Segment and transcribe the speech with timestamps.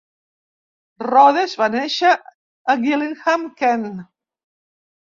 [1.07, 2.15] Rhodes va néixer
[2.75, 3.89] a Gillingham, Kent.